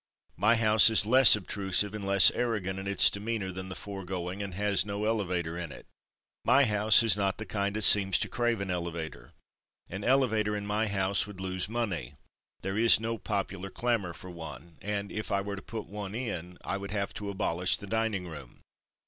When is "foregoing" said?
3.75-4.41